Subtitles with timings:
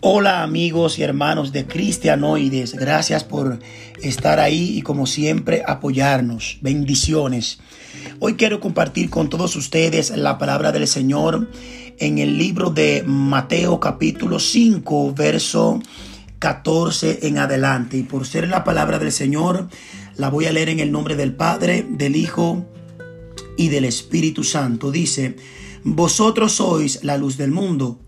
[0.00, 3.58] Hola amigos y hermanos de Cristianoides, gracias por
[4.02, 6.58] estar ahí y como siempre apoyarnos.
[6.60, 7.58] Bendiciones.
[8.20, 11.50] Hoy quiero compartir con todos ustedes la palabra del Señor
[11.98, 15.80] en el libro de Mateo capítulo 5, verso
[16.38, 17.96] 14 en adelante.
[17.98, 19.68] Y por ser la palabra del Señor,
[20.16, 22.64] la voy a leer en el nombre del Padre, del Hijo
[23.56, 24.90] y del Espíritu Santo.
[24.90, 25.36] Dice,
[25.82, 28.00] vosotros sois la luz del mundo.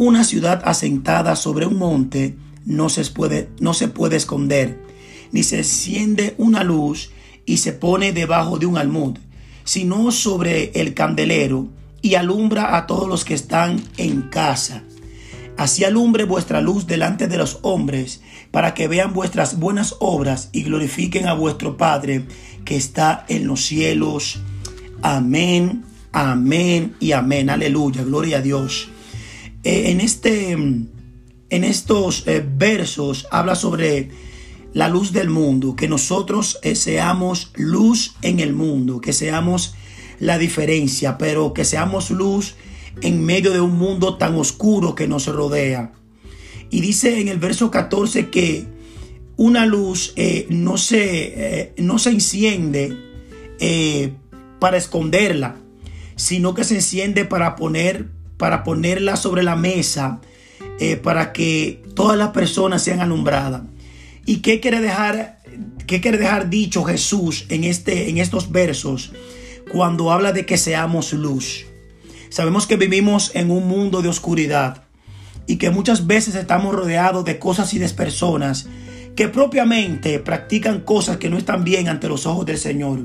[0.00, 4.82] Una ciudad asentada sobre un monte no se puede, no se puede esconder,
[5.30, 7.10] ni se enciende una luz
[7.44, 9.18] y se pone debajo de un almud,
[9.62, 11.68] sino sobre el candelero
[12.00, 14.84] y alumbra a todos los que están en casa.
[15.58, 20.62] Así alumbre vuestra luz delante de los hombres, para que vean vuestras buenas obras y
[20.62, 22.24] glorifiquen a vuestro Padre
[22.64, 24.40] que está en los cielos.
[25.02, 27.50] Amén, amén y amén.
[27.50, 28.88] Aleluya, gloria a Dios.
[29.62, 30.90] Eh, en, este, en
[31.50, 34.08] estos eh, versos habla sobre
[34.72, 39.74] la luz del mundo, que nosotros eh, seamos luz en el mundo, que seamos
[40.18, 42.54] la diferencia, pero que seamos luz
[43.02, 45.92] en medio de un mundo tan oscuro que nos rodea.
[46.70, 48.66] Y dice en el verso 14 que
[49.36, 50.14] una luz
[50.50, 52.96] no, se, no se enciende
[54.60, 55.56] para esconderla,
[56.16, 58.10] sino que se enciende para poner
[58.40, 60.22] para ponerla sobre la mesa
[60.80, 63.60] eh, para que todas las personas sean alumbradas.
[64.24, 65.40] ¿Y qué quiere dejar,
[65.86, 69.12] qué quiere dejar dicho Jesús en, este, en estos versos
[69.70, 71.66] cuando habla de que seamos luz?
[72.30, 74.84] Sabemos que vivimos en un mundo de oscuridad
[75.46, 78.68] y que muchas veces estamos rodeados de cosas y de personas
[79.16, 83.00] que propiamente practican cosas que no están bien ante los ojos del Señor.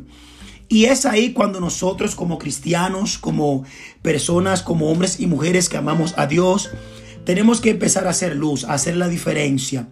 [0.67, 3.63] Y es ahí cuando nosotros como cristianos, como
[4.01, 6.71] personas, como hombres y mujeres que amamos a Dios,
[7.23, 9.87] tenemos que empezar a hacer luz, a hacer la diferencia.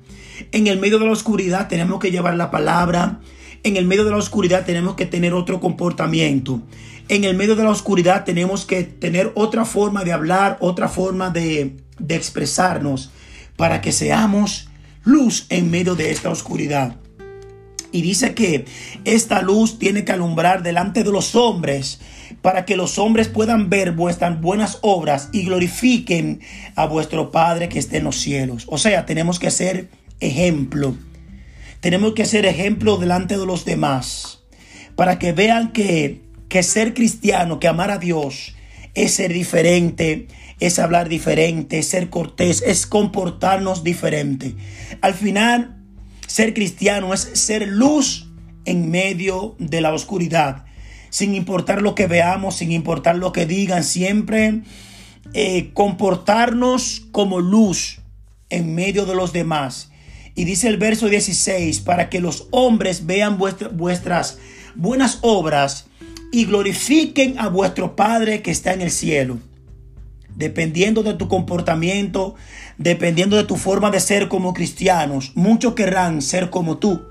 [0.51, 3.19] En el medio de la oscuridad tenemos que llevar la palabra.
[3.63, 6.61] En el medio de la oscuridad tenemos que tener otro comportamiento.
[7.09, 11.29] En el medio de la oscuridad tenemos que tener otra forma de hablar, otra forma
[11.29, 13.11] de, de expresarnos
[13.57, 14.69] para que seamos
[15.03, 16.97] luz en medio de esta oscuridad.
[17.93, 18.65] Y dice que
[19.05, 22.01] esta luz tiene que alumbrar delante de los hombres
[22.41, 26.41] para que los hombres puedan ver vuestras buenas obras y glorifiquen
[26.75, 28.65] a vuestro Padre que esté en los cielos.
[28.67, 29.89] O sea, tenemos que ser
[30.19, 30.97] ejemplo.
[31.79, 34.43] Tenemos que ser ejemplo delante de los demás
[34.95, 38.55] para que vean que, que ser cristiano, que amar a Dios,
[38.95, 40.27] es ser diferente,
[40.59, 44.55] es hablar diferente, es ser cortés, es comportarnos diferente.
[45.01, 45.82] Al final,
[46.27, 48.27] ser cristiano es ser luz
[48.65, 50.65] en medio de la oscuridad,
[51.09, 54.61] sin importar lo que veamos, sin importar lo que digan, siempre
[55.33, 57.99] eh, comportarnos como luz
[58.49, 59.89] en medio de los demás.
[60.35, 64.37] Y dice el verso 16, para que los hombres vean vuestras
[64.75, 65.87] buenas obras
[66.31, 69.39] y glorifiquen a vuestro Padre que está en el cielo.
[70.35, 72.35] Dependiendo de tu comportamiento,
[72.77, 77.03] dependiendo de tu forma de ser como cristianos, muchos querrán ser como tú.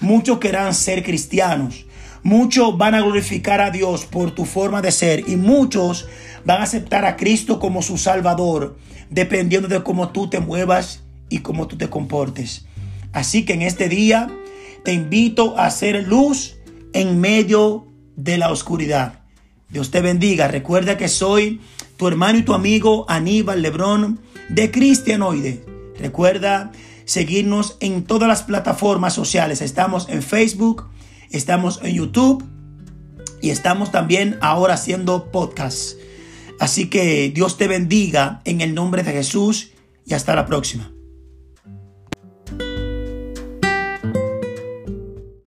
[0.00, 1.86] Muchos querrán ser cristianos.
[2.22, 6.06] Muchos van a glorificar a Dios por tu forma de ser y muchos
[6.44, 8.78] van a aceptar a Cristo como su Salvador,
[9.10, 12.64] dependiendo de cómo tú te muevas y cómo tú te comportes.
[13.12, 14.30] Así que en este día
[14.84, 16.56] te invito a hacer luz
[16.92, 19.20] en medio de la oscuridad.
[19.68, 20.48] Dios te bendiga.
[20.48, 21.60] Recuerda que soy
[22.02, 24.18] tu hermano y tu amigo Aníbal Lebrón
[24.48, 25.64] de Cristianoide.
[26.00, 26.72] Recuerda
[27.04, 29.62] seguirnos en todas las plataformas sociales.
[29.62, 30.88] Estamos en Facebook,
[31.30, 32.44] estamos en YouTube
[33.40, 35.92] y estamos también ahora haciendo podcast.
[36.58, 39.70] Así que Dios te bendiga en el nombre de Jesús
[40.04, 40.90] y hasta la próxima.